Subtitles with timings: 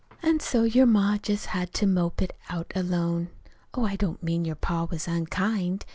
[0.23, 3.29] "An' so your ma just had to mope it out alone.
[3.75, 5.85] Oh, I don't mean your pa was unkind.